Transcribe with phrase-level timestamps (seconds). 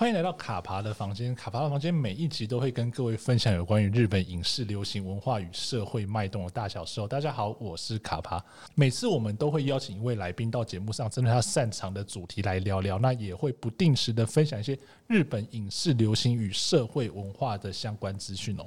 [0.00, 1.34] 欢迎来到卡爬的房间。
[1.34, 7.06] 卡爬的房间每一集都会跟各位分享有关于日本影视、流行文化与社会脉动的大小事。
[7.06, 8.42] 大家好，我是卡爬。
[8.74, 12.98] 每次我们都会邀请一位来宾到节目上，针对他擅长的主题来聊聊。
[12.98, 14.74] 那也会不定时的分享一些
[15.06, 18.64] 日本影视、流行与社会文化的相关资讯哦。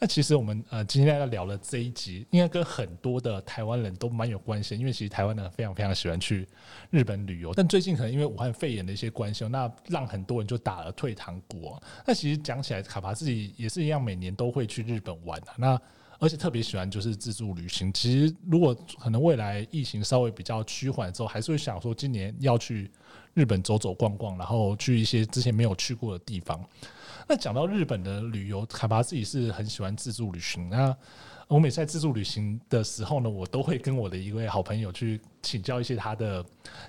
[0.00, 6.44] 那其实我们呃今天要聊的这一集，应该跟很多的台湾人都蛮有关系，因为其实台湾人非常非常喜欢去
[6.90, 7.54] 日本旅游。
[7.54, 11.76] 但最近可能因为武汉肺炎的一些关系，那让很多人就打了退堂鼓。
[12.06, 15.54] 那其实讲起来，卡巴自己也是一样，每年都会去日本玩啊。
[15.56, 15.80] 那
[16.18, 17.92] 而且特别喜欢就是自助旅行。
[17.92, 22.90] 其实如果可能未来疫情稍微比较趋缓之后，还是会想说今年要去
[23.34, 26.64] 日本走走逛逛，然后去一些之前没有去过的地方。
[27.28, 30.70] 那讲到日本的旅游，卡巴自己是很喜欢自助旅行。
[30.70, 30.96] 那
[31.48, 36.44] 我每次在自助旅行的时候呢，我都会跟我的一位好朋友去请教一些他的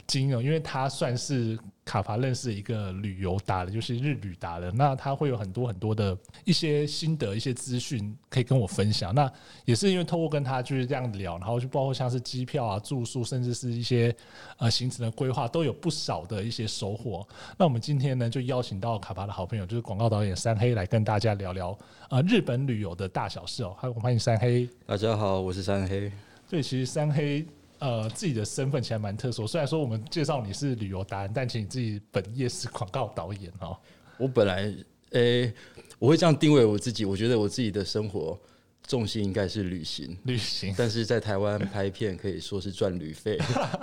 [0.08, 4.76] 经验，因为他算是卡帕认识一个旅游达人，就是日旅达人。
[4.76, 9.16] 那他会有很多很多的一些心得、一些资讯可以跟我分享。
[9.16, 9.32] 那
[9.64, 14.14] 也是因为透过跟他就是这样聊，然后就包括像是机票啊、住宿，甚至是一些
[14.58, 17.26] 呃行程的规划，都有不少的一些收获。
[17.58, 21.78] 那我们今天呢，就邀请到卡帕的好朋友，就是广告导演三黑来跟大家聊聊
[22.10, 23.74] 呃日本旅游的大小事哦。
[23.80, 26.12] 还有我们欢迎三黑，大家好，我是三黑。
[26.50, 27.46] 对，其实三黑。
[27.80, 29.46] 呃，自己的身份其实蛮特殊。
[29.46, 33.78] 虽然说我们介绍你是旅游达人，但其实你自己本业是广告导演哦。
[34.18, 34.64] 我本来，
[35.12, 35.54] 诶、欸，
[36.00, 37.06] 我会这样定位我自己。
[37.06, 38.40] 我觉得我自己的生活
[38.88, 40.74] 重心应该是旅行，旅行。
[40.78, 43.38] 但是在台湾拍片可以说是赚旅费，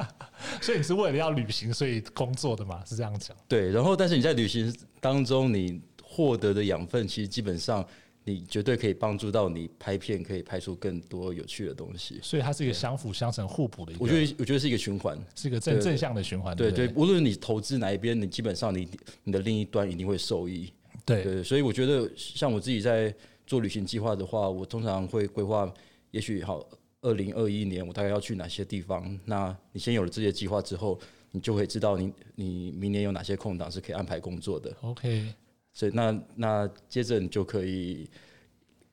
[0.61, 2.85] 所以你是为了要旅行所以工作的嘛？
[2.85, 3.37] 是这样讲？
[3.47, 3.71] 对。
[3.71, 7.87] 然后，但是你在旅行当中，你获得的养分其实基本上。
[8.27, 12.19] 你绝对可以帮助到你拍片，可以拍出更多有趣的东西。
[12.23, 14.03] 所以它是一个相辅相成、互补的一个。
[14.03, 16.57] 我觉得，我觉得是一个循环，是一个正正向的循环。
[16.57, 18.89] 对对，无论你投资哪一边，你基本上你
[19.25, 20.73] 你的另一端一定会受益。
[21.05, 23.15] 对对，所以我觉得，像我自己在
[23.47, 25.71] 做旅行计划的话，我通常会规划，
[26.11, 26.67] 也许好，
[27.03, 29.21] 二零二一年我大概要去哪些地方。
[29.27, 30.99] 那你先有了这些计划之后，
[31.31, 34.75] 你就会知道你你明年有哪些空档是可以安排工作的。
[34.81, 35.35] OK。
[35.75, 38.09] 所以那那接着你就可以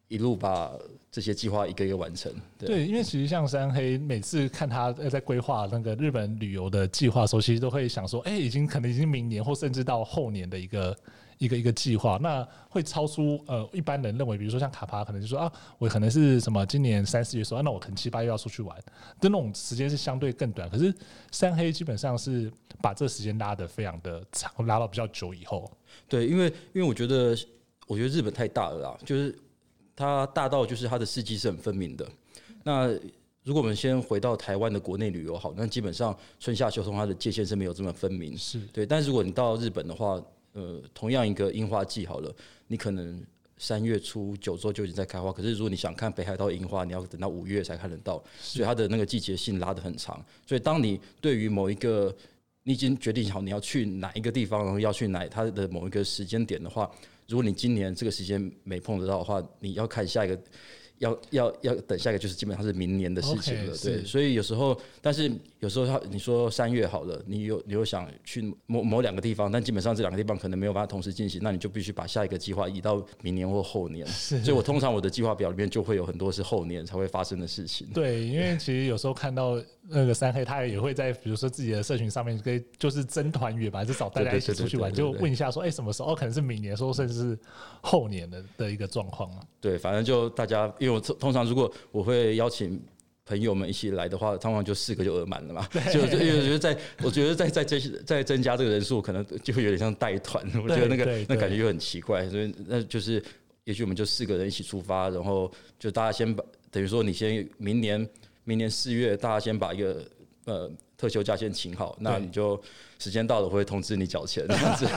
[0.07, 0.73] 一路把
[1.09, 2.33] 这些计划一个一个完成。
[2.57, 10.97] 对，因为其实像三黑每次看他在规划那个日本旅游的计划时候，其实都会想说，哎，已经可能已经明年或甚至到后年的一个
[11.41, 18.77] 一个一个计划，那会超出呃一般人认为，比如说像卡帕可能就说啊，我可能是什么今年三四月说，啊，那我可能七八月要出去玩，
[19.19, 20.69] 的那种时间是相对更短。
[20.69, 20.93] 可是
[21.31, 25.69] 三黑基本上是把这时间拉得非常的长，拉到比较久以后。
[26.07, 27.35] 对，因为因为我觉得，
[27.87, 29.35] 我觉得日本太大了啦，就是
[29.95, 32.07] 它大到就是它的四季是很分明的。
[32.63, 32.87] 那
[33.43, 38.37] 如果我们先回到台湾的国内旅游好，那基本上春夏秋冬它的界限是没有这么分明。
[38.37, 40.21] 是对，但是如果你到日本的话，
[40.53, 42.35] 呃，同样一个樱花季好了，
[42.67, 43.23] 你可能
[43.57, 50.23] 三月初九州就已经在开花，可是如果你想看北海道樱花，你要等到五月才看得到，所以它的那个季节性拉得很长。
[50.45, 52.15] 所以当你对于某一个
[52.63, 56.89] 你已经决定好你要去哪一个地方，然后要去哪它的某一个时间点的话，
[57.27, 60.39] 如果你今年这个时间没碰得到的话，你要看下一个。
[61.01, 65.29] 要要要等下一个就是基本上是明年的事情了，okay, 对，所以有时候，但是
[65.59, 74.05] 有时候他你说三月好了，你有你又想去某某两个地方，但基本上这两个地方可能没有办法同时进行，那你就必须把下一个计划移到明年或后年。
[74.05, 77.87] 是，所以我通常我的计划表里面就会有很多是后年才会发生的事情。
[77.93, 79.59] 对，因为其实有时候看到
[79.89, 86.13] 那个三黑，他也会在比如说自己的社群上面跟就是征团员吧，就找大家一起出去玩，就问一下说，哎，什么时候？
[86.13, 87.39] 哦，可能是明年，说甚至是
[87.81, 89.43] 后年的的一个状况啊。
[89.59, 90.91] 对，反正就大家因为。
[90.91, 92.77] 我通常如果我会邀请
[93.23, 95.65] 朋友们一起来的话，通常就四个就额满了嘛。
[95.89, 100.45] 就就因为觉得在，我觉得在在增在增加这个人数，可能就会有点像带团。
[100.61, 103.23] 我觉得那个那感觉就很奇怪，所以那就是
[103.63, 105.49] 也许我们就四个人一起出发，然后
[105.79, 108.05] 就大家先把等于说你先明年
[108.51, 110.05] 明年四月，大家先把一个
[110.45, 110.69] 呃。
[111.01, 112.61] 特休假先请好，那你就
[112.99, 114.87] 时间到了，我会通知你缴钱这样子。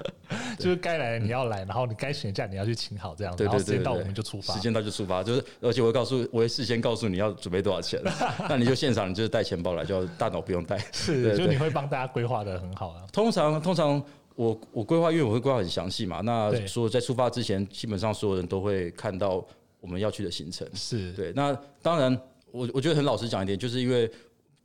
[0.58, 3.44] 就是该来你要来，然后你该请假你要去请好这样子。
[3.44, 4.54] 对对对，对，时间到我们就出发。
[4.54, 8.00] 时间到就出发，就是而且我会告诉，我会事先告诉你要准备多少钱。
[8.48, 10.78] 那你就现场，你就是带钱包来，就大脑不用带。
[10.92, 13.04] 是，对对对，就你会帮大家规划的很好啊。
[13.12, 14.02] 通常通常
[14.36, 16.22] 我我规划，因为我会规划很详细嘛。
[16.22, 19.44] 那说在出发之前，基本上所有人都会看到
[19.82, 20.66] 我们要去的行程。
[20.74, 21.34] 是对。
[21.36, 22.18] 那当然，
[22.52, 24.10] 我我觉得很老实讲一点，就是因为。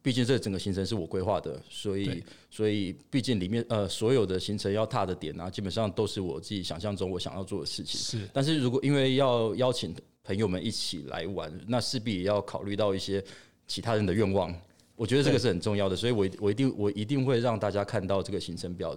[0.06, 8.00] 毕竟这整个行程是我规划的，所以所以毕竟里面呃所有的行程要踏的点啊，基本上都是我自己想象中我想要做的事情。
[8.00, 13.20] 是，但是如果因为要邀请朋友们一起来玩，那势必也要考虑到一些
[13.66, 14.54] 其他人的愿望。
[14.96, 18.96] 我觉得这个是很重要的，所以我我一定我一定会让大家看到这个行程表。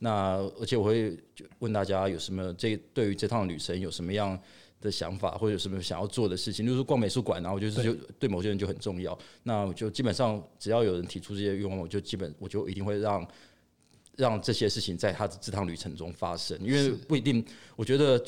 [0.00, 1.16] 那而且我会
[1.60, 4.36] 问大家有什么这对于这趟旅程有什么样
[4.80, 6.64] 的想法，或者有什么想要做的事情。
[6.64, 9.18] 例如说逛美术馆，然后就是就对某些人就很重要。
[9.42, 13.28] 那我就基本上只要有人提出这些愿望，我就基本我就一定会让
[14.16, 16.58] 让这些事情在他的这趟旅程中发生。
[16.60, 17.44] 因为不一定，
[17.76, 18.22] 我觉得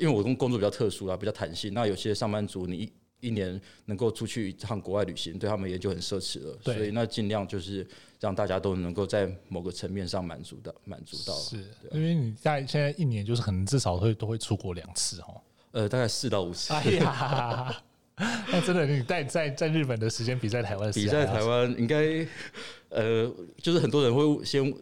[0.00, 1.74] 因为我工工作比较特殊啊，比较弹性。
[1.74, 2.92] 那有些上班族你。
[3.20, 6.56] 一年能够出去一趟国外旅行，对他们也就很奢侈了。
[6.62, 7.84] 所以那尽量就是
[8.20, 11.34] 让大家都能够在某个层面上满足到满足到。
[11.34, 15.40] 是，因为你在现在一年就是可能至少会都会出国两次哦。
[15.76, 16.72] 呃，大概四到五次。
[16.72, 17.82] 哎呀，
[18.50, 22.26] 那真的你在在在日本的时间比在台湾比在台湾应该
[22.88, 24.72] 呃，就是很多人会先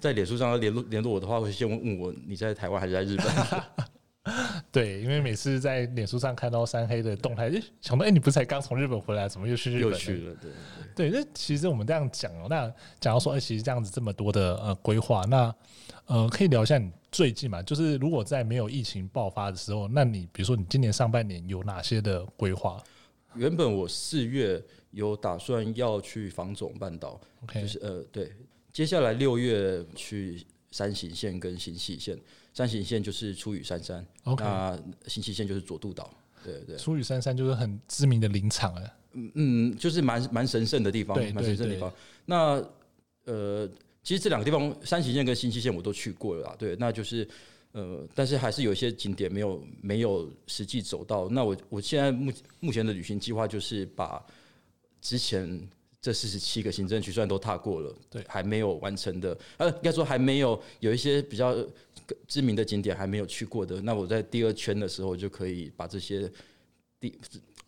[0.00, 3.26] 在脸书上联络联络我的话，会先问我你在台湾还是在日本。
[4.72, 9.82] 对，因为每次在脸书上看到三黑的动态，就想到哎，你不是才刚从日本回来，怎么又去日本？
[9.82, 10.34] 又去了，
[10.96, 11.20] 对对。
[11.20, 15.54] 那其实我们这样讲哦，那讲到说，哎，其实这样子这么多的呃规划，那
[16.06, 17.62] 呃可以聊一下你最近嘛？
[17.62, 22.82] 就是如果在没有疫情爆发的时候，那你比如说你今年上半年有哪些的规划？
[23.34, 28.32] 原本我四月有打算要去房总半岛，OK，就是呃对，
[28.72, 32.18] 接下来六月去山形县跟新潟县。
[32.54, 34.76] 山形县就是出羽山山，okay, 那
[35.06, 36.12] 新潟县就是佐渡岛，
[36.42, 36.76] 对对。
[36.76, 41.92] 出羽山山就是很知名的林场了，嗯嗯，就是蛮蛮神圣的地方，蛮神圣的地方。
[42.24, 42.60] 那
[43.26, 43.68] 呃，
[44.08, 47.28] 其实这两个地方，山形县跟新潟县我都去过了啦，对，那就是
[47.72, 51.28] 呃，但是还是有一些景点没有没有实际走到。
[51.28, 54.24] 那我我现在目目前的旅行计划就是把
[55.02, 55.60] 之前
[56.00, 61.54] 这四十七个行政区虽然都踏过了，对，还没有完成的，呃，应该说还没有有一些比较。
[62.26, 66.32] 知名的景点还没有去过的，那我在第二圈的时候就可以把这些
[66.98, 67.14] 地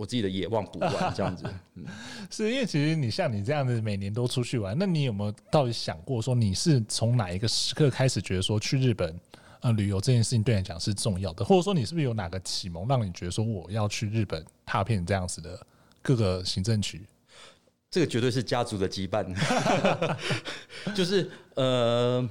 [0.01, 1.45] 我自己的野望补完， 这样子。
[1.75, 1.85] 嗯，
[2.31, 9.15] 是因为其实你像你这样子每年都出去玩，那你有没有到底想过说你是从哪一个时刻开始觉得说去日本
[9.61, 15.61] 呃旅游这件事情对你来讲是重要的，或者说你是不是有哪个启蒙让你觉得说我要去日本踏遍这样子的
[16.01, 17.05] 各个行政区？
[17.91, 19.27] 这个绝对是家族的羁绊，
[20.97, 22.27] 就是呃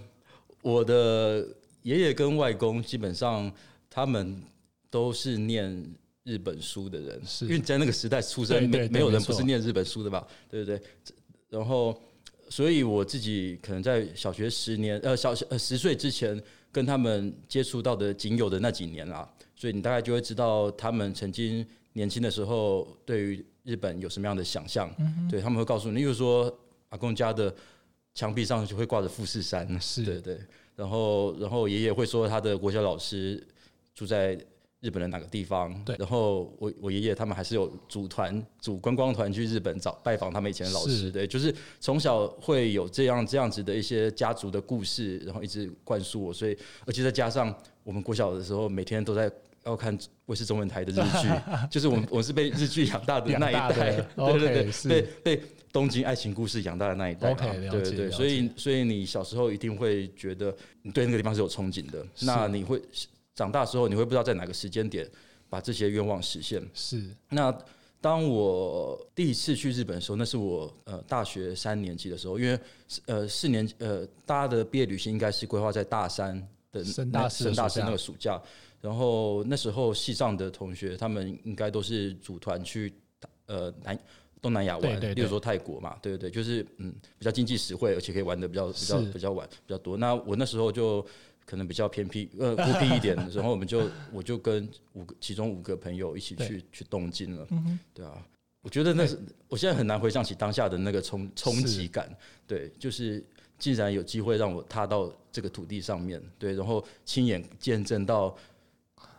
[0.64, 1.48] 我的。
[1.84, 3.50] 爷爷跟外公基本上
[3.90, 4.44] 他们
[4.90, 5.96] 都是念
[6.30, 10.28] 日本书的人，是因为在那个时代出生，没没有人不是念日本书的吧？
[10.48, 10.80] 对不对？
[11.50, 12.00] 然后，
[12.50, 16.40] 所以我自己可能在小学十年呃小呃十岁之前
[16.72, 24.88] 跟他们接触到的仅有的那几年啦，所以你大概就会知道他们曾经年轻的时候对于日本有什么样的想象。
[25.28, 26.56] 对，他们会告诉你，例如说
[26.90, 27.52] 阿公家的
[28.14, 30.40] 墙壁上就会挂着富士山，是对对。
[30.76, 33.46] 然后，然后爷爷会说他的国小老师
[33.94, 34.40] 住在
[34.82, 35.74] 日本的哪个地方。
[35.84, 35.96] 对。
[36.00, 41.12] 然后我我爷爷他们还是有组团组观光团去日本找拜访他们以前的老师。
[41.12, 46.34] 对，就是从小会有这样这样子的一些家族的故事，然后一直灌输我。
[46.34, 47.54] 所以，而且再加上
[47.84, 49.32] 我们国小的时候每天都在
[49.66, 49.98] 要看
[50.28, 51.28] 卫视中文台的日剧，
[51.70, 53.92] 就是我们我是被日剧养大的 那一代。
[54.16, 55.44] 对对 对，被被。
[55.72, 62.04] 东京爱情故事养大的那一代，okay, 对对对，所以所以你小时候一定会觉得你对那个地方是有憧憬的。
[62.22, 62.82] 那你会
[63.40, 65.10] 长大之后，你会不知道在哪个时间点
[65.50, 66.62] 把这些愿望实现。
[66.74, 67.02] 是。
[67.30, 67.58] 那
[68.02, 72.60] 当我第一次去日本的时候，那是我呃大学三年级的时候，因为
[73.06, 78.42] 呃四年呃大家的毕业旅行应该是规划在大三的升大四大四那个暑假，
[78.82, 82.94] 然后那时候系上的同学他们应该都是组团去
[83.46, 83.98] 呃南。
[84.42, 89.98] 东南亚玩，对对对，例如说泰国嘛，对对对，就是嗯比较经济实惠，而且可以玩的比较比较比较晚比较多。
[89.98, 91.06] 那我那时候就
[91.50, 97.48] 可能比较偏僻呃 孤僻一点，然后我们就我就跟五个其中五个朋友一起去去东京了，
[97.92, 98.24] 对啊，
[98.62, 102.08] 我觉得那是我现在很难回想起当下的那个冲冲击感，
[102.46, 103.26] 对，就是
[103.58, 108.38] 竟然有机会让我踏到这个土地上面，对，然后亲眼见证到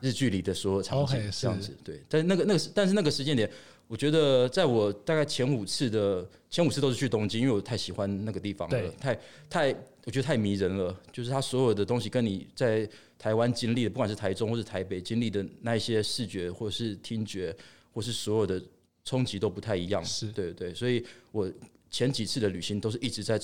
[0.01, 3.51] 日剧里的所有场景这样子，对，但那个那个但是那个时间点。
[3.91, 9.19] 我觉得，在我大概前五次的前五次都是去东京，因为我太喜欢那个地方了，太
[9.49, 10.95] 太我觉得太迷人了。
[11.13, 12.89] 就是它所有的东西跟你在
[13.19, 17.55] 台湾经历的，不管是台中或是台北经历的那一些视觉或是听觉，
[17.93, 18.63] 或是所有的
[19.05, 20.05] 冲击都不太一样。
[20.05, 21.51] 是对对对，所以我
[21.91, 23.41] 前几次的旅行都是一直在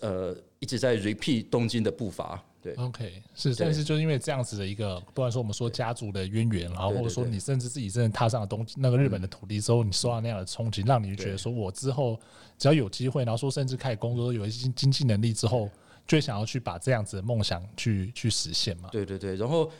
[0.00, 2.44] 呃一直在 repeat 东京的步伐。
[2.62, 12.20] 对，OK，是，但是就是因为这样子的一个，不管说我们说家族的渊源，然后或者说你甚至自己真的踏上了东那个日本的土地之后，你受到那样的冲击，让你觉得说我之后
[12.58, 15.70] 只要有机会，然后说甚至开始工作，有一些经济能力之后，
[16.06, 18.88] 就会想要去把这样子的梦想去去实现嘛。
[18.92, 19.70] 对对对，然后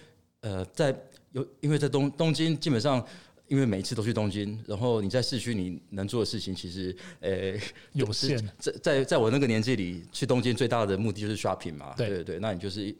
[0.40, 0.94] 呃，在
[1.32, 3.06] 有因为在东东京基本上。
[3.50, 7.60] 因为每一次都去东京，然后你在市区你能做的事情其实呃、欸、
[7.92, 8.38] 有限。
[8.58, 11.92] 在在在我那个年纪里，去东京最大的目的就是 shopping 嘛。
[11.96, 12.94] 对对对，那你就是。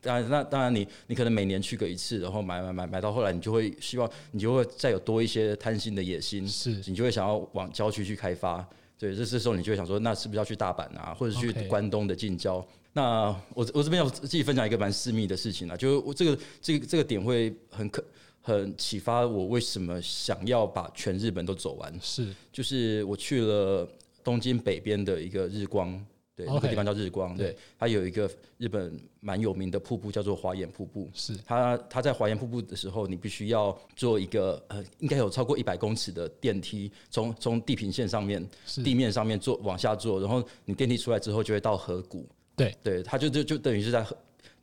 [0.00, 8.64] 当然，那当然你，你你可能每年去个一次，然后买买买买到后来，你就会希望，你就会再有多一些贪心的野心，是你就会想要往郊区去开发。
[8.96, 18.02] 对，这这时候你就会想说，那是不是要去大阪啊，或者去关东的近郊.那我我这边要自己分享一个蛮私密的事情啊，就是我这个这个这个点会很可
[18.42, 21.92] 很启发我为什么想要把全日本都走完。
[22.00, 23.88] 是，就是我去了
[24.24, 26.04] 东京北边的一个日光。
[26.36, 27.36] 对，那个地方叫日光。
[27.36, 31.10] 对，它有一个日本蛮有名的瀑布，叫做华岩瀑布。
[31.12, 38.42] 是它，它在华岩瀑布的时候，你必须要做一个呃，应该有超过一百公尺的电梯，从从地平线上面、
[38.82, 42.26] 地面上面坐往下坐，然后你电梯出来之后就会到河谷。
[42.56, 44.02] 对，对，它就就就等于是在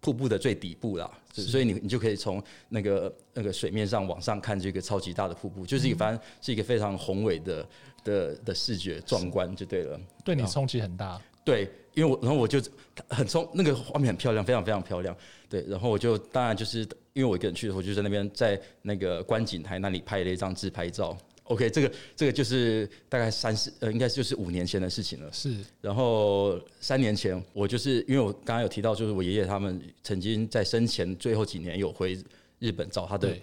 [0.01, 1.09] 瀑布的最底部啦。
[1.31, 7.67] 所以你你就可以从那个那个水面上往上看这个超级大的瀑布，就是一个反正是一个非常宏伟的
[8.03, 9.99] 的的视觉壮观，就对了。
[10.23, 11.21] 对你冲击很大。
[11.43, 12.59] 对，因为我然后我就
[13.07, 15.15] 很冲，那个画面很漂亮，非常非常漂亮。
[15.47, 16.79] 对，然后我就当然就是
[17.13, 21.17] 因为我一个人去的时候，我就在那边在那个观景台那里拍了一张自拍照。
[21.47, 25.31] OK，这个这个就是大概三十呃，应该就是五年前的事情了。
[25.31, 32.17] 是，然后三年前我就是因为我刚刚有提到，就是我爷爷他们曾经在生前最后几年有回
[32.59, 33.35] 日本找他的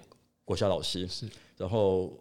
[0.44, 1.06] 国小老师。
[1.08, 2.12] 是，然后。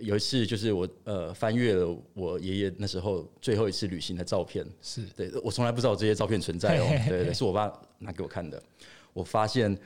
[0.00, 8.62] 有一次，就是我呃翻阅了我爷爷那时候最后一次旅行的照片，是对，我从来不知道这些照片存在哦， 对，是我爸拿给我看的。
[9.12, 9.76] 我发现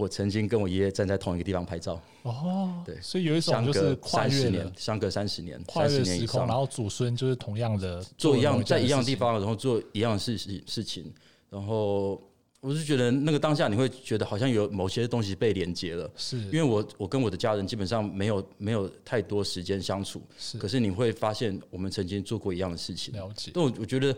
[0.00, 11.12] 我曾经跟我爷爷站在同一个地方拍照哦，对，所以有一种就是跨越三十年，相隔三十年，跨越时空，然后祖孙就是同样的做一样在一样的地方，然后做一样的事事事情，
[11.50, 12.20] 然后。
[12.62, 23.14] 我是觉得那个当下你会觉得好像有某些东西被连接了，是因为我我跟我的家人基本上没有没有太多时间相处，是，可是你会发现我们曾经做过一样的事情。
[23.14, 23.50] 了解。
[23.54, 24.14] 但我我觉得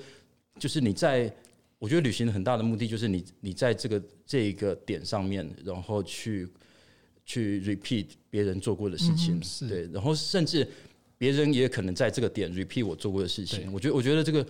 [0.58, 1.32] 就是你在，
[1.82, 6.48] 我觉得旅行的很大的目的就是你你在这个这一个点上面，然后去
[7.26, 10.64] 去 repeat 别人做过的事情，是对，然后甚至
[11.18, 13.72] 别人也可能在这个点 repeat 我做过的事情。
[13.72, 14.46] 我觉得我觉得这个。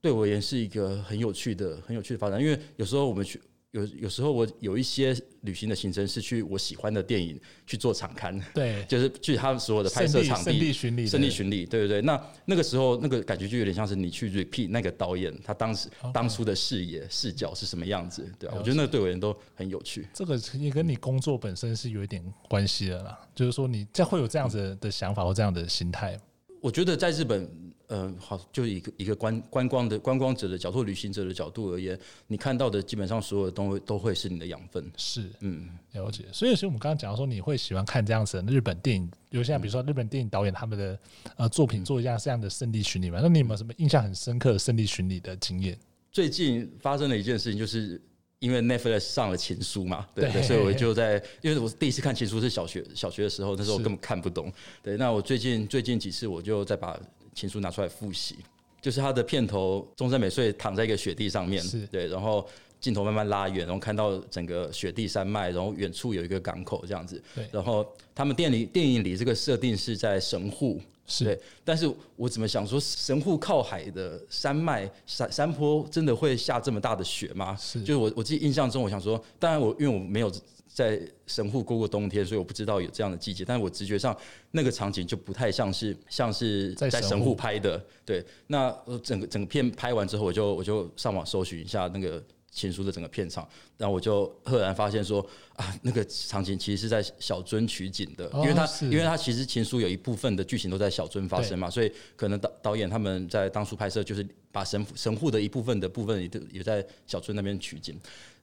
[0.00, 3.40] 对我而言是一个很有趣的、很有趣的发展，因为有时候我们去
[3.74, 12.02] 有有时候我有一些旅行的行程是去我喜欢的电影去做场刊，对， 就是去他们所有的拍摄场地，圣地巡礼，圣地巡礼，对对对。
[12.02, 20.06] 那那个时候那个感觉就有点像是你去 repeat 那个导演他当时.当初的视野视角是什么样子，对啊，我觉得那个对我而言都很有趣。
[20.14, 26.16] 这个也跟你工作本身是有一点关系的啦，就是说你这会有这样子的想法或这样的心态。
[26.60, 27.63] 我觉得在日本。
[27.88, 34.84] 嗯，好，就一个一个观观光的观光者的角度，旅行者的角度而言，你看到的基本上所有的东西都会是你的养分。
[34.96, 36.24] 是，嗯，了解。
[36.32, 40.98] 所以，其实我们刚刚讲到说，你会喜欢看这样子的日本电影，比如像比如说日本电影导演他们的
[41.36, 43.20] 呃作品做一下这样的圣地巡礼嘛？
[43.22, 45.78] 那你有没有什么印象很深刻的圣地巡礼的经验？
[46.10, 48.00] 最近发生了一件事情，就是。
[48.40, 54.52] 因为 Netflix 上了《情书》嘛，对，对，所以我就在，因为我第一次看《情书》是小学小学的时候，那时候我根本看不懂。
[54.82, 56.94] 对，那我最近最近几次我就再把
[57.34, 58.36] 《情书》拿出来复习，
[58.80, 62.46] 就是他的片头，中山美穗躺在一个雪地上面，对，然后
[62.84, 70.78] 镜头慢慢拉远，然后看到整个雪地山脉，然后远处有一个港口这样子，对，然后他们电影里电影里这个设定是在神户。
[71.06, 77.56] 是对，但是我怎么想说，神户靠海的山脉山山坡真的会下这么大的雪吗？
[77.56, 80.32] 是，就是我我自己印象中，我想说，当然我因为我没有
[80.66, 83.44] 在神户过过冬天，所以我不知道有这样的季节。
[83.46, 84.14] 但是我直觉上
[84.52, 87.82] 那个场景就不太像是像是在神户拍的。
[88.06, 92.22] 对，那整个整个片拍完之后，我就我就上网搜寻一下那个。
[92.54, 93.46] 情书的整个片场，
[93.76, 95.20] 然后我就赫然发现说
[95.56, 107.98] 啊，那个场景其实是在小樽取景的，因为他因为他其实情书有一部分的剧情都在小樽发生嘛，所以可能导导演他们在当初拍摄就是把神神户的一部分的部分也都也在小樽那边取景，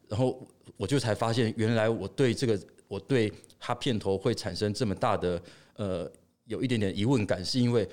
[0.10, 5.42] 然后我就才发现原来我对这个我对他片头会产生这么大的
[5.78, 6.12] 呃
[6.46, 7.88] 有一点点疑问感，是因为。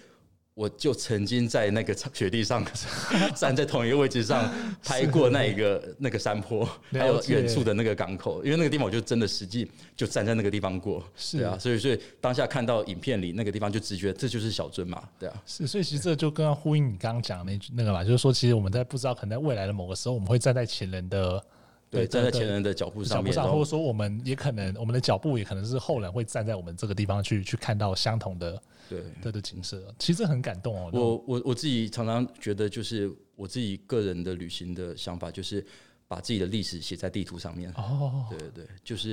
[0.59, 2.67] 我就曾经在那个雪地上
[3.33, 21.41] 站在同一个位置上拍过那一个 那个山坡，还有远处的那个港口，因为那个地方我就真的实际就站在那个地方过，是啊，所以所以当下看到影片里那个地方就直觉这就是小樽嘛，对啊，是，所以其实这就跟呼应你刚刚讲的那句那个嘛，就是说其实我们在不知道可能在未来的某个时候，我们会站在前人的。
[21.91, 30.91] 对，站在前人的脚步上面，或者说我们也可能，我们的脚步也可能是后人会站在我们这个地方去去看到相同的对的的景色，其实很感动哦。
[30.93, 35.65] 我我我自己常常觉得，就是我自己个人的旅行的想法，就是
[36.07, 37.73] 把自己的历史写在地图上面。
[37.73, 39.13] 哦，对对对，就是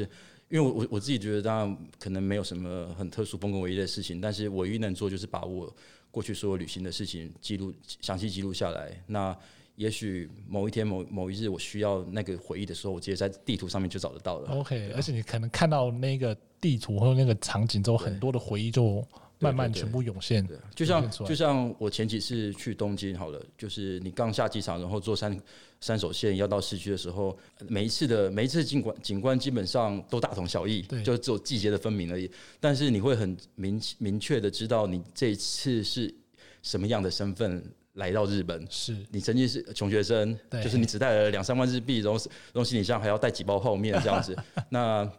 [0.49, 5.73] 因为我我我自己觉得，当然可能没有什么很特殊、丰功伟业的事情，但是唯一能做就是把我
[6.11, 9.01] 过去所有旅行的事情记录详细记录下来。
[9.07, 9.37] 那
[9.75, 14.49] 也许某一天某某一日我需要那个回忆的时候，我直接在地图上面就找得到了。
[14.51, 19.05] OK，而且你可能看到那个地图或者那个场景之后，很多的回忆就
[19.39, 20.45] 慢慢全部涌现。
[20.47, 25.37] 对，就像就像我前几次去东京好了，就是你刚下机场，然后坐三
[25.81, 32.31] 三手线要到市区的时候，每一次的每一次景观景观基本上都大同小异，就只有季节的分明而已。
[32.61, 36.15] 但是你会很明明确的知道你这一次是
[36.61, 37.61] 什么样的身份。
[37.95, 42.19] 来到日本，是你曾经是穷学生，就是你只带了两三万日币，然后
[42.53, 44.35] 然后行李箱还要带几包泡面这样子。
[44.69, 45.09] 那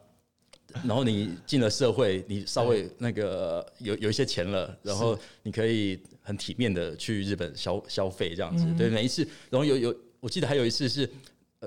[0.85, 8.66] 然后你进了社会，你稍微那个有有一些钱了，然后你可以很体面的去日本消消费这样子。
[8.76, 11.09] 对，每一次，然后有有，我记得还有一次是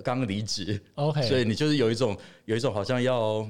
[0.03, 3.47] 刚离职，OK，所以你就是有一种有一种好像要。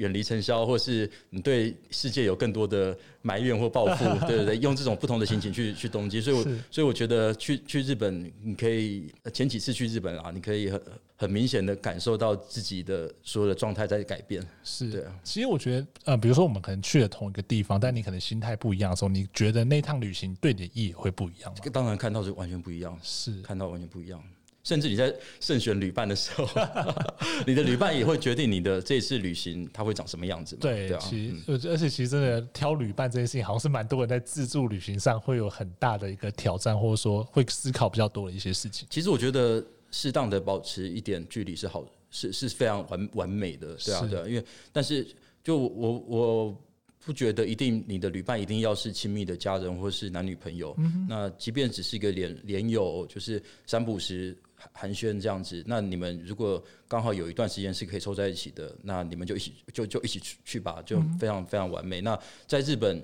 [0.00, 10.82] 远离尘嚣，或是你对世界有更多的埋怨或报复， 对对对，用这种不同的心情去去东京，所以我所以我觉得去去日本，你可以前几次去日本啊，你可以很
[11.16, 14.42] 很明显的感受到自己的所有的状态在改变。
[14.64, 15.14] 是，对啊。
[15.22, 24.22] 其实我觉得，呃，比如说我们可能去了同一个地方，但你可能心态不一样的时候，你觉得那趟旅行对你的意义会不一样当然看到是完全不一样，是看到完全不一样。
[24.70, 26.46] 甚至你在慎选旅伴的时候，
[27.44, 30.60] 你的旅伴也会决定你的这一次旅行它会长什么样子嘛？
[30.62, 38.86] 对，对啊，其实而且其实真的挑旅伴这件事情，好像是蛮多人在自助旅行上会有很大的一个挑战，或者说会思考比较多的一些事情。
[38.88, 39.60] 其实我觉得
[39.90, 44.24] 适当的保持一点距离是好，是是非常完完美的，对啊，对啊。
[44.28, 45.04] 因为但是
[45.42, 46.56] 就我我
[47.04, 54.38] 不觉得一定你的旅伴一定要是亲密的家人或是男女朋友，嗯、那即便只是一个连连友，就是三不时。
[54.72, 62.00] 寒暄这样子，那你们如果刚好有一段时间是可以凑在一起的，那你们就一起就就一起去去吧，就非常非常完美。
[62.00, 63.02] 那在日本，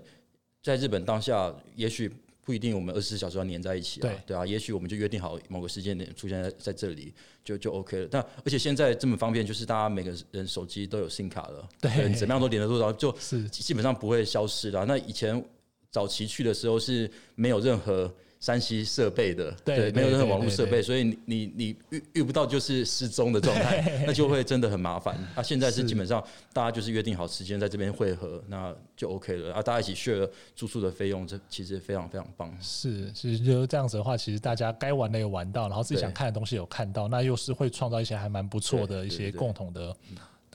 [0.62, 2.10] 在日本当下，也许
[2.42, 7.12] 不一定我们二十四小时要黏在一起啊，对，对啊，也许我们就约定好某个时间点出现在在这里，
[7.44, 8.08] 就就 OK 了。
[8.10, 14.84] 但而且现在这么方便，就是大家每个人手机都有 SIM 卡了，对，怎么样都连得住，然后就是基本上不会消失了。
[14.84, 15.42] 那以前
[15.90, 18.12] 早期去的时候是没有任何。
[18.47, 25.19] 三 C 设备的，对，没有任何网络设备，所以你你你遇遇不到就是失踪的状态， 那就会真的很麻烦。
[25.35, 29.52] 那，现在是基本上大家就是约定好时间在这边汇合，那就 OK 了。
[29.52, 32.56] 啊，大家一起 share 住宿的费用，这其实非常非常棒。
[32.63, 39.93] 是，其实就这样子的话，其实大家该玩的有玩到，然后自己想看的东西有看到，那又是会创造一些还蛮不错的一些共同的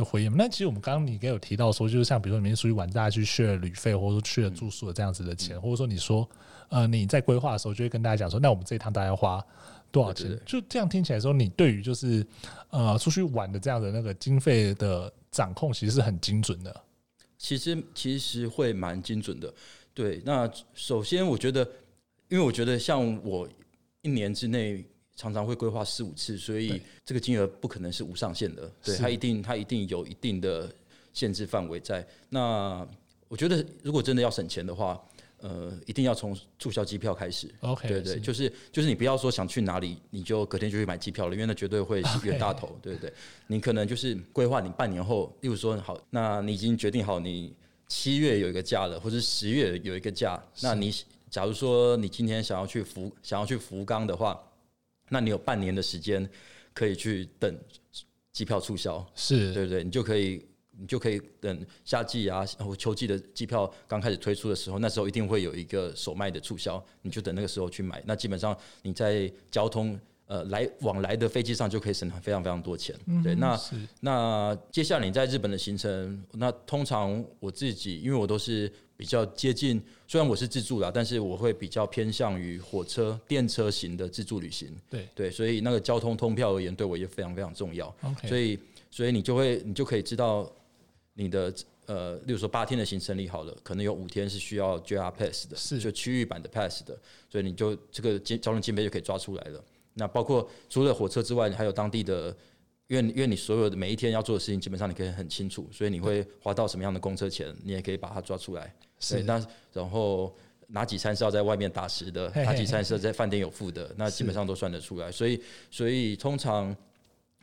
[0.01, 0.35] 的回应。
[0.35, 6.27] 那其实我们刚刚你也有提到说，就是像比如说你们出去玩，大家去 share 旅费，或者说去了住宿的这样子的钱，或者说你说。
[6.73, 9.45] 呃，你在规划的时候就会跟大家讲说，那我们这一趟大概要花
[9.91, 10.39] 多少钱？
[10.45, 12.25] 就这样听起来说，你对于就是
[12.69, 16.73] 呃出去玩的这样的那个经费的掌控，其实是很精准的。
[17.37, 19.53] 其实其实会蛮精准的。
[19.93, 21.61] 对，那首先我觉得，
[22.29, 23.45] 因为我觉得像我
[24.01, 24.81] 一年之内
[25.21, 28.71] 常常会规划四五次，所以这个金额不可能是无上限的。
[28.83, 30.67] 对，它一定它一定有一定的
[31.13, 32.03] 限制范围在。
[32.29, 32.83] 那
[33.27, 34.99] 我觉得如果真的要省钱的话，
[35.37, 37.47] 呃，一定要从注销机票开始。
[37.59, 42.75] OK，对对，就是就是你不要说想去哪里，你就隔天就去买机票了，因为那绝对会 冤大头。
[42.81, 43.13] 对对，
[43.45, 47.53] 你可能就是规划你半年后，例如说好，那你已经决定好你
[47.87, 50.91] 七月有一个假了，或者十月有一个假，那你
[51.29, 54.41] 假如说你今天想要去福想要去福冈的话，
[55.11, 56.27] 那你有半年的时间
[56.73, 57.55] 可以去等
[58.31, 60.43] 机票促销，是对不对，你就可以。
[60.73, 68.01] 你就可以等夏季啊，或秋季的机票刚开始推出的时候，那时候一定会有一个首卖的促销，你就等那个时候去买。
[68.03, 72.95] 那基本上你在交通呃来往来的飞机上就可以省非常非常多钱。
[73.05, 73.59] 嗯、对，那
[73.99, 78.71] 那接下来你在日本的行程，那通常我自己因为我都是
[79.01, 84.69] 比较接近，虽然我是自助啦，但是我会比较偏向于火车、电车型的自助旅行。
[84.87, 87.91] 对对，所以那个交通通票而言，对我也非常非常重要。
[88.27, 88.59] 所以
[88.91, 90.47] 所以你就会你就可以知道。
[91.13, 91.53] 你的
[91.87, 96.97] 呃，例如说八天的行程里好了，可能有五天是需要 JR Pass 的，是就区域版的 Pass 的，
[97.29, 99.61] 所以你就这个交通金杯就可以抓出来了。
[99.95, 102.35] 那包括除了火车之外，你还有当地的，
[102.87, 108.73] 因为因为你所有的每一天要做的事情，基本上你可以很清楚，所以你会花到什么样的公车钱，你也可以把它抓出来。
[109.01, 110.33] 是，那然后
[110.67, 115.11] 哪几餐是要在外面打食的，哪几餐是在饭店有付的，那基本上都算得出来。
[115.11, 116.73] 所以所以通常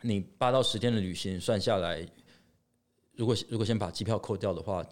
[0.01, 2.03] 你八到十天的旅行算下来。
[3.17, 4.87] 如果如果先把机票扣掉的话，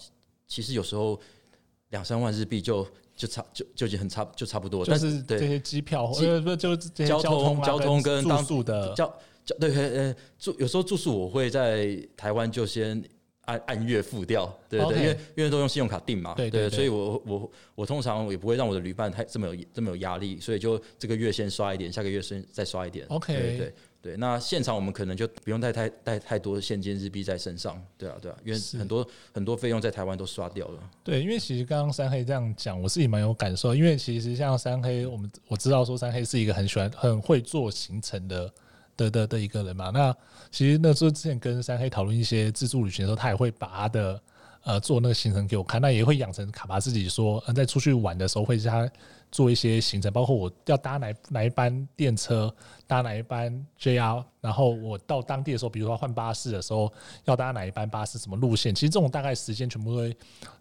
[0.48, 1.16] 其实有时候
[1.90, 4.84] 两三万日币就就差就就已经很差就差不多。
[4.84, 9.16] 但是这些机票，呃不就交通交通跟当住宿的交
[9.60, 13.00] 对，呃，住有时候住宿我会在台湾就先
[13.46, 23.74] 按按月付掉，对对，对，因为因为都用信用卡订嘛，对对，所以我我我通常也不会让我的旅伴太这么有这么有压力，所以就这个月先刷一点，下个月先再刷一点，OK，对对。
[24.02, 30.80] 对，那现场我们可能就不用带太带太多现金日币在身上，对啊，对啊，因为很多很多费用在台湾都刷掉了。
[31.02, 38.48] 对，因为其实刚刚三黑这样讲，我自己蛮有感受，因为其实像三黑，我们我知道说三黑是一个很喜欢、很会做行程的
[38.96, 39.90] 的的的一个人嘛。
[39.90, 40.14] 那
[40.50, 44.20] 其实那时候之前跟三黑讨论一些自助旅行的时候，他也会把他的
[44.64, 48.88] 呃做那个行程给我看，那也会养成卡巴自己说，嗯，在出去玩的时候会加。
[49.30, 52.54] 做一些行程，包括我要搭哪哪一班电车，
[52.86, 56.90] 搭哪一班 JR，然后我到当地的时候，比如说换巴士的时候，
[57.24, 60.16] 要搭哪一班巴士，什么路线，其实这种大概时间全部都会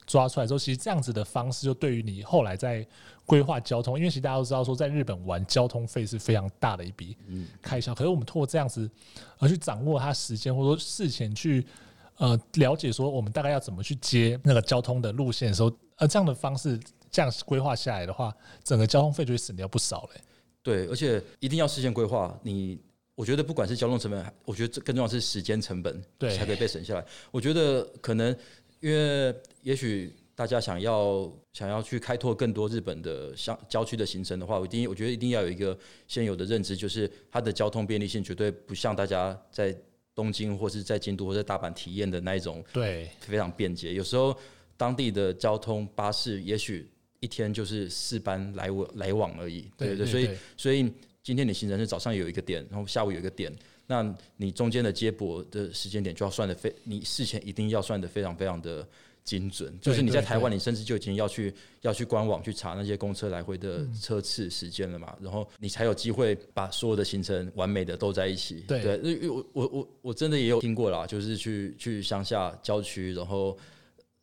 [0.05, 2.85] 抓出来之后，其实这样子的方式就对于你后来在
[3.25, 7.15] 规划交通，因为其实大家都知道说，在日本玩交通费是非常大的一笔
[7.61, 8.89] 开销，可是我们通过这样子
[9.37, 11.65] 而去掌握它时间，或者说事前去
[12.17, 16.77] 呃了解说我们大概要怎么去接那个交通的路线的时候，呃这样的方式。
[17.15, 20.21] 这样规划下来的话，整个交通费就会省掉不少嘞。
[20.61, 22.37] 对，而且一定要事先规划。
[22.43, 22.77] 你，
[23.15, 27.05] 我觉得不管是交通成本，我觉得这更重要是时间成本，对，才可以被省下来。
[27.31, 28.35] 我觉得可能
[28.81, 35.77] 因为也许大家想要想要去开拓更多日本的乡郊区的行程的话，我一定我觉得一定要有一个
[36.09, 39.73] 现有的认知，就是它的交通便利性绝对不像大家在
[40.13, 43.93] 东京或是在京都或者大阪体验的那一种，对，非常便捷。
[43.93, 44.37] 有时候
[44.75, 46.91] 当地的交通巴士也许。
[47.19, 50.91] 一天就是四班来往来往而已，对对，对，所以所以
[51.23, 53.51] 今天你行程是早上有一个点，然后下午有一个点，
[53.87, 58.87] 那你中间的接驳的时间点就要算的非，你事前一定要算的非常非常的
[59.23, 61.51] 精准，就是你在台湾，你甚至就已经要去
[61.81, 68.63] 要去官网去查那些公车来回的车次时间了嘛，然后你才有机会把所有的行程完美的都在一起。
[68.67, 73.57] 对，因为我我我我真的也有听过啦，就是去去乡下郊区，然后。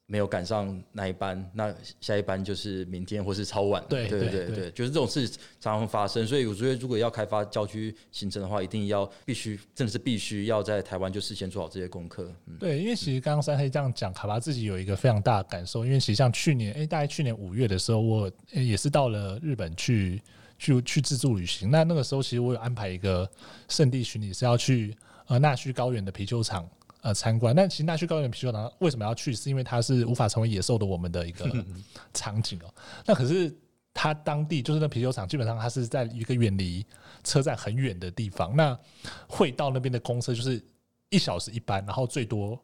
[0.07, 3.83] 没有赶上那一班，那下一班就是明天或是超晚。
[3.89, 5.27] 对对对对，就是这种事
[5.59, 6.27] 常常发生。
[6.27, 12.31] 所以我觉得，如果要开发郊区行程的话，一定要必须真的是必须要在台湾就事先做好这些功课。
[12.47, 15.85] 嗯、对，因为其实刚刚三黑这样讲，卡巴自己有一个非常大的感受。
[15.85, 20.21] 因为其实像去年，哎，大概去年五月的时候，我也是到了日本去
[20.59, 21.71] 去去自助旅行。
[21.71, 23.27] 那那个时候，其实我有安排一个
[23.69, 24.95] 圣地巡礼，是要去
[25.29, 26.69] 呃纳须高原的啤酒厂。
[27.03, 27.55] 呃，参观。
[27.55, 29.35] 但其实纳须高原啤酒厂为什么要去？
[29.35, 31.45] 是因为它是无法成为野兽的我们的一个
[32.15, 32.75] 场景哦。
[33.05, 33.55] 那可是
[33.93, 36.85] 它当地就是那啤酒厂，基本上它是在一个远离
[37.23, 38.57] 车站很远的地方。
[38.57, 38.79] 那
[39.29, 40.65] 会到那边的公车就是
[41.11, 42.61] 一小时一班，然后最多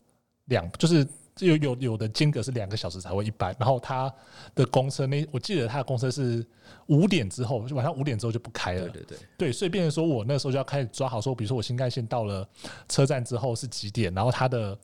[0.47, 1.07] 两就是。
[1.47, 4.13] 有有有的间隔是两个小时才会一班，然后他
[4.55, 6.45] 的公车那我记得他的公车是
[6.87, 8.89] 五点之后，就晚上五点之后就不开了。
[8.89, 12.47] 对对对，对，所以变成说我那时候就要开始抓好说，比如说我新干线到了
[12.89, 14.79] 车站之后是几点，然后他的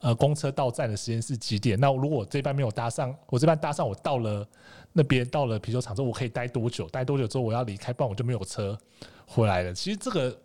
[0.00, 1.78] 呃公车到站的时间是几点？
[1.78, 4.46] 那如果我这班没有搭上，我这班搭上，我到了
[4.92, 6.88] 那边到了啤酒厂之后，我可以待多久？
[6.88, 8.78] 待多久之后我要离开，不然我就没有车
[9.26, 9.74] 回来了。
[9.74, 10.36] 其实这个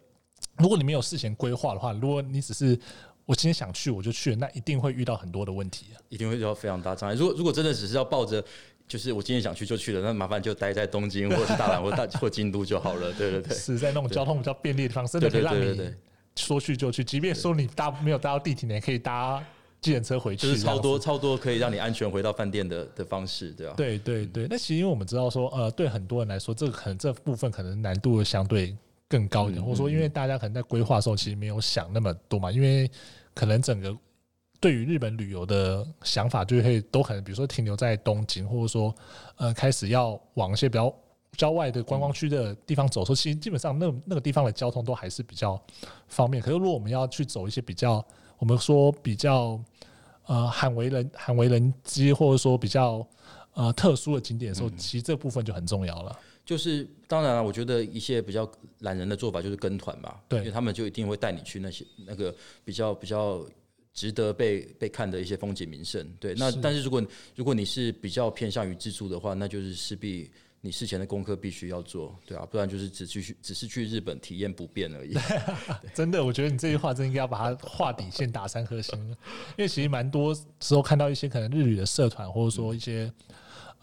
[0.58, 2.78] 如果你没有事前规划的话，如果你只是
[3.26, 7.16] 我今天想去，我就去了，那一定会遇到很多的问题啊，一定会遇到非常大障碍。
[7.16, 8.44] 如果如果真的只是要抱着，
[8.88, 13.14] 就是我今天想去就去了，那麻烦就待在东京或者是大阪 或大或京都就好了。
[13.14, 15.94] 对对对，是在那种交通比较便利的地方，真的可以让你
[16.36, 17.04] 说去就去。
[17.04, 19.42] 即便说你搭没有搭到地铁，你也可以搭
[19.80, 23.74] 计程车回去，就是超多超多可以让你安全回到饭店的的方式，对吧？
[23.78, 24.48] 对对对。
[24.50, 28.76] 那其实因为我们知道说，呃，对很多人来说，这个可能这部分可能难度相对
[29.14, 32.90] 更高一点，或者说因为大家可能在规划的时候其实没有想那么多嘛，因为。
[33.36, 33.98] 可能整个
[34.60, 38.94] 对于日本旅游的想法，就会都可能，比如说停留在东京，或者说
[39.38, 40.94] 呃开始要往一些比较
[41.36, 43.04] 郊外的观光区的地方走。
[43.04, 45.60] 说其实基本上那那个地方的交通都还是比较
[46.08, 46.44] 方便。
[46.44, 48.06] 可是如果我们要去走一些比较，
[48.38, 49.60] 我们说比较
[50.28, 53.04] 呃罕为人罕为人知，或者说比较
[53.56, 56.20] 呃特殊的景点的时候，其实这部分就很重要了。
[56.46, 63.46] 就是当然了，我觉得一些比较懒人的做法就是跟团嘛，对，因为他们就一定会带你去那些那个比较比较
[63.94, 66.34] 值得被被看的一些风景名胜，对。
[66.36, 67.02] 那但是如果
[67.36, 70.30] 如果你是比较偏向于自助的话，那就是势必
[70.60, 75.14] 你事前的功课必须要做，对啊，不然就是只去只是去日本体验不便而已。
[75.96, 79.16] 真的，我觉得你这句话真应该要把它画底线打三颗星，因
[79.60, 83.10] 为其实蛮多时候看到一些可能日语的社团，或者说一些。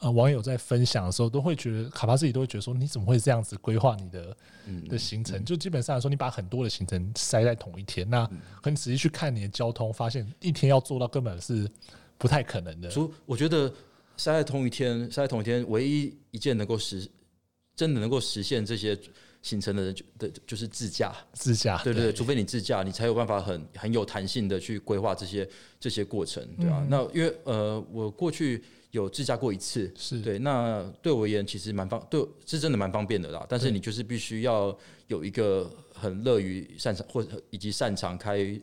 [0.00, 4.36] 呃，网友在分享的时候都会觉得，卡巴自己都会觉得说，你怎么会这样子规划你的
[4.88, 5.44] 的行程？
[5.44, 8.28] 就基本上来说，你把很多的行程塞在同一天，那
[8.62, 11.70] 很仔细去看你的交通，发现一天要做到根本是
[12.16, 12.90] 不太可能的。
[12.90, 13.68] 所以我觉得
[14.16, 17.06] 塞在同一天，塞在同一天，唯一一件能够实
[17.76, 18.98] 真的能够实现这些
[19.42, 25.46] 行程的人就的就是自驾，自驾，对对对，除非你自驾，你才有办法很很有弹性的去规划这些
[25.78, 26.82] 这些过程，对吧、啊？
[26.84, 33.44] 嗯、那因为呃，我过去有自驾过一次，是对，那对我而言其实蛮方，对，是真的蛮方便的啦。
[33.48, 34.76] 但是你就是必须要
[35.08, 38.60] 有一个很乐于擅长或者以及擅长开。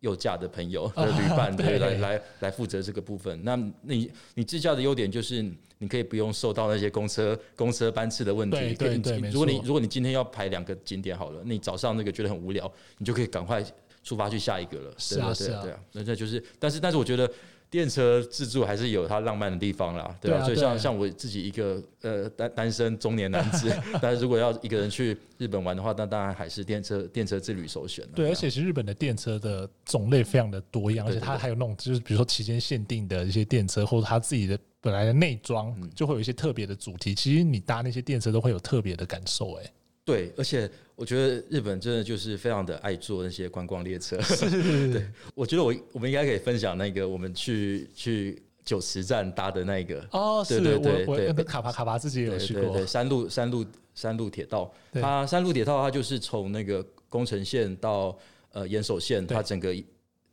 [0.00, 3.36] 有驾的朋友 的旅伴，对，来来来负责这个部分。
[3.42, 5.42] 那你你自驾的优点就是，
[5.78, 8.74] 你可以不用受到那些公车公车班次的问题。
[8.74, 13.60] 对对如果你如果你今天要排两个景点好了，你早上那个觉得很无聊，你就可以赶快
[14.04, 14.94] 出发去下一个了。
[14.98, 15.80] 是啊是啊，对啊。
[15.90, 17.28] 那这就是，但是但是我觉得。
[17.70, 20.42] 电车自助还是有它浪漫的地方啦，对吧？
[20.42, 28.06] 所以像像我自己一个呃单单身中年男子， 但是如果要一个人去日本玩的话，那当然还是电车电车之旅首选。
[28.14, 37.14] 对，而且其实日本的电车的种类非常的多样，而且它还有那种就是比如说期间限定的一些电车，或者它自己的本来的内装就会有一些特别的主题。
[37.14, 39.72] 其实你搭那些电车都会有特别的感受，哎。
[40.04, 44.18] 对，而且我觉得日本真的就是非常的爱坐那些观光列车。
[44.92, 50.04] 对，我觉得我我们应该可以分享那个我们去去九池站搭的那个。
[50.10, 52.62] 哦，是，对对对对，卡巴卡巴自己也有去过。
[52.72, 58.18] 对对，山路山路山路铁道，它山路铁道它就是从那个宫城县到
[58.50, 59.72] 呃岩手县，它整个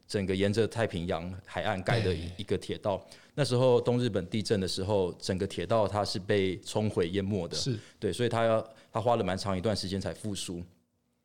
[0.08, 2.99] 整个沿着太平洋海岸盖的一个铁道。
[3.36, 7.56] 那时候东日本地震的时候，整个铁道它是被冲毁淹没的。
[7.56, 8.67] 是对，所以它要。
[8.95, 10.63] 他花了蛮长一段时间才复苏，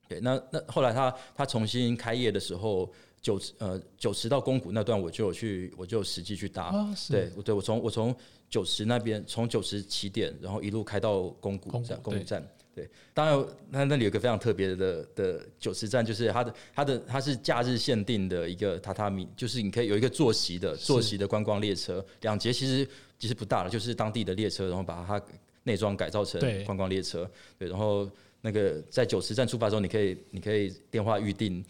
[0.08, 8.12] 对，那那后来他他重新开业的时候，九池呃九池到宫古那段我就有去我就有实际去搭，哦、对，对我从我从
[8.48, 22.84] 九池那边从九池起点，然后一路开到宫古站宫古站，对，对，当然那那里有个非常特别的的九池站，就是它的它的它是假日限定的一个榻榻米，就是你可以有一个坐席的坐席的观光列车，两节其实
[23.16, 25.22] 其实不大了，就是当地的列车，然后把它。
[25.70, 27.24] 内装改造成观光列车，
[27.58, 31.64] 对，对，然后那个在九池站出发的时候，你可以你可以电话预定。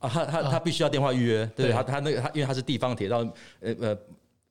[0.00, 1.70] 啊，他他他必须要电话预约，啊、对？
[1.70, 3.18] 他他那个他因为他是地方铁道，
[3.60, 3.98] 呃呃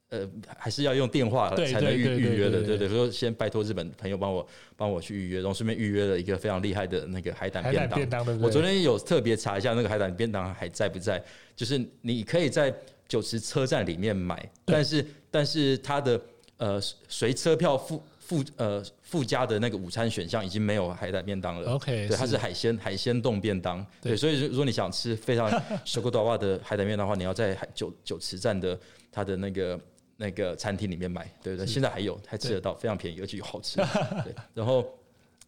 [0.10, 4.48] 呃，还是要用电话才能预预约的，对对，所以先拜托日本朋友帮我
[4.78, 7.98] 帮我去预约，然后顺便预约了一个非常厉害的那个海胆便当。
[7.98, 11.24] 便当我昨天有特别查一下那个海胆便当还在不在，
[11.56, 12.72] 就是你可以在
[13.08, 16.22] 九池车站里面买，但是但是它的
[16.58, 18.04] 呃随车票付。
[18.30, 21.72] 附呃附加的那个午餐选项已经没有海胆便当了。
[21.72, 23.84] OK，对，它是海鲜海鲜冻便当。
[24.00, 25.50] 对，所以如果你想吃非常
[25.84, 28.80] 小个短袜的海胆便当的话，你要在海九九池站的
[29.12, 29.80] 它的那个
[30.16, 31.28] 那个餐厅里面买。
[31.42, 33.78] 对对，现在还有，还吃得到，非常便宜，而且又好吃。
[34.24, 34.86] 对，然后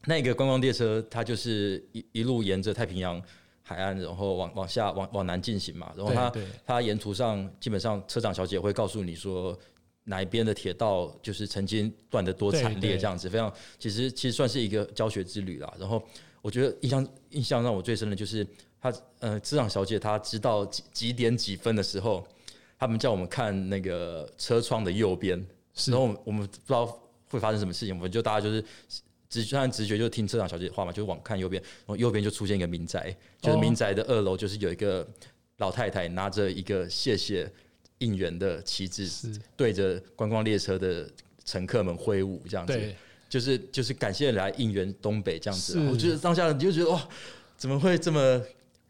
[0.07, 3.21] 那个观光列车，它就是一一路沿着太平洋
[3.61, 5.93] 海岸，然后往往下往往南进行嘛。
[5.95, 6.33] 然后它
[6.65, 9.55] 它沿途上基本上车长小姐会告诉你说。
[10.05, 15.71] 哪一边的铁道就是曾经断得多惨烈，这样子非常，其实其实算是一个教学之旅啦。
[15.79, 16.01] 然后
[16.41, 18.45] 我觉得印象印象让我最深的就是
[18.79, 22.25] 他呃，车长小姐她知道几几点几分的时候，
[22.79, 25.37] 他们叫我们看那个车窗的右边，
[25.85, 26.85] 然后我们不知道
[27.29, 28.63] 会发生什么事情，我们就大家就是
[29.29, 35.07] 直按直觉就听车长小姐的话嘛，就往看右边，然后右边就出现一个民宅，就是民宅的二楼就是有一个
[35.57, 37.47] 老太太拿着一个谢谢。
[38.01, 41.09] 应援的旗帜是对着观光列车的
[41.45, 42.79] 乘客们挥舞，这样子，
[43.29, 45.79] 就是就是感谢来应援东北这样子。
[45.89, 47.07] 我觉得当下你就觉得哇，
[47.55, 48.41] 怎么会这么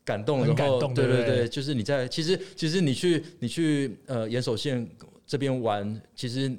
[0.04, 0.41] 感动？
[0.41, 4.89] 很感动，然后对对对，就是你在其实其实你去你去呃岩手县
[5.28, 6.52] 这边玩，其实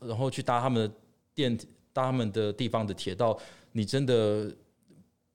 [0.00, 0.94] 然后去搭他们的
[1.34, 1.56] 电
[1.92, 3.38] 搭他们的地方的铁道，
[3.72, 4.50] 你真的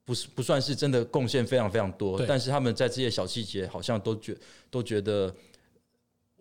[0.06, 4.36] 不是不算是真的贡献非常非常多，但是他们在这些小细节好像都觉
[4.70, 5.34] 都觉得。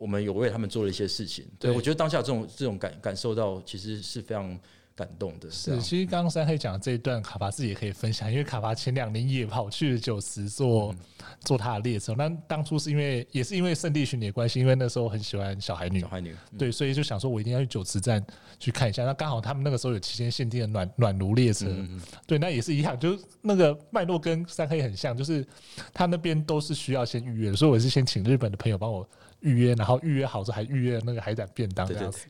[0.00, 4.58] 我们有为他们做了一些事情，对，我觉得当下这种这种感感受到，其实是非常
[4.94, 5.50] 感动的。
[5.50, 10.94] 是，其实刚刚三黑讲的这一段，卡巴自己也可以分享，因为卡巴前两年也跑去九池坐
[11.40, 12.14] 坐他的列车。
[12.16, 18.24] 那当初是因为也是因为圣地巡礼的关系，因为那时候很喜欢小孩女，小孩女，对，所以就想说我一定要去九池站
[18.58, 19.04] 去看一下。
[19.04, 21.66] 那刚好他们那个时候有期间限定的暖暖炉列车，
[22.26, 25.46] 对，那也是一样，就是那个脉络跟三黑很像，就是
[25.92, 29.06] 他那边都是需要先预约，所以我是先请日本的朋友帮我。
[29.40, 32.26] 预约，然后预约好之后还预约那个海胆便当这样子，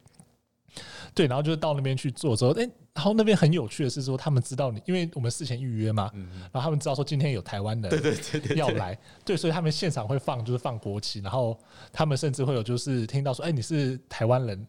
[1.14, 2.62] 对，然后就是到那边去做之后，哎，
[2.94, 11.58] 然后那边很有趣的是说，他们知道你，因为我们事前预约嘛，嗯、然后他们知道说今天有台湾人对对对要来，对，所以他们现场会放就是放国旗，然后
[11.92, 14.66] 他们甚至会有就是听到说，哎，你是台湾人。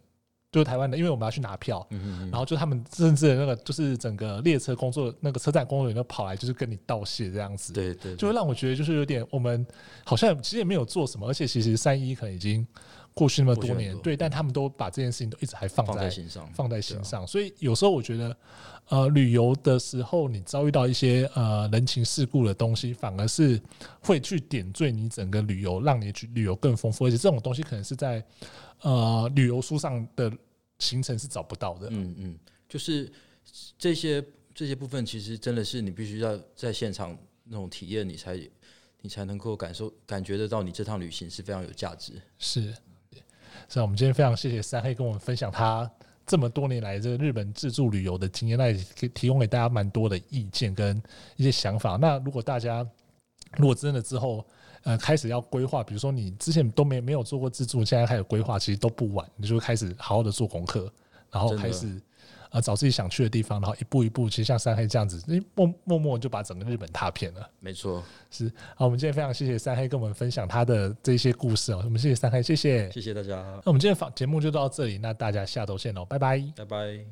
[0.52, 9.66] 就是台湾的，因为我们要去拿票，嗯嗯嗯，然后就他们甚至那个就是整个列车工作那个车站工作人员都跑来，就是跟你道谢这样子，对，对对，就会让我觉得就是有点我们
[10.04, 12.68] 好像其实也没有做什么，而且其实三一可能已经
[13.14, 17.24] 过去那么多年，对，但他们都把这件事情都一直还放在，放在心上，放在心上。
[17.24, 17.26] 啊。
[17.26, 18.38] 所以有时候我觉得，
[18.88, 23.62] 呃，旅游的时候你遭遇到一些呃人情世故的东西，反而是
[24.02, 27.06] 会去点缀你整个旅游，让你去旅游更丰富。
[27.06, 28.24] 而且这种东西可能是在
[28.82, 30.32] 呃旅游书上的
[30.80, 31.90] 行程是找不到的。
[31.92, 33.12] 嗯嗯，就是
[33.78, 34.24] 这些
[34.56, 38.40] 这些部分，其实真的是你必须要在现场那种体验，你才
[39.02, 42.14] 你才能够感受感觉得到，你这趟旅行是非常有价值。
[42.40, 42.74] 是。
[43.70, 45.90] 是啊，我们今天非常谢谢三黑跟我们分享他
[46.26, 51.02] 这么多年来这个日本自助旅游的经验，那也可以提供给大家蛮多的意见跟
[51.36, 51.98] 一些想法。
[51.98, 52.88] 那如果大家
[53.58, 54.46] 如果真的之后
[54.84, 60.92] 呃开始要规划，比如说你之前都没没有做过自助，现在开始规划，其实都不晚，你就会开始好好的做功课，
[61.32, 62.02] 然后开始。
[62.52, 65.24] 啊，找自己想去的地方，然后一步一步，其实像三黑这样子，
[65.56, 67.50] 默默默就把整个日本踏遍了。
[67.60, 68.52] 没错，是。
[68.76, 71.82] 好，我们今天非常谢谢三黑跟我们分享他的这些故事哦。
[71.84, 73.36] 我们谢谢三黑，谢谢，谢谢大家。
[73.36, 77.12] 那我们今天访节目就到这里，那大家下周见喽，拜拜，拜拜。